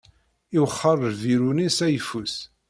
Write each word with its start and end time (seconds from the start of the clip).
Iwexxer 0.57 0.97
lbiru-nni 1.11 1.69
s 1.77 1.79
ayeffus. 1.85 2.35